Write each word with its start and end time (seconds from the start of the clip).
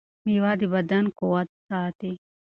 مېوه 0.25 0.51
د 0.59 0.61
بدن 0.73 1.05
قوت 1.17 1.47
ساتي. 1.67 2.11